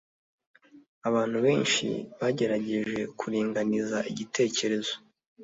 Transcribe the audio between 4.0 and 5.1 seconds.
igitekerezo